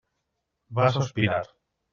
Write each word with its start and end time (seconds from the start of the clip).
Va 0.79 0.87
sospirar. 0.97 1.41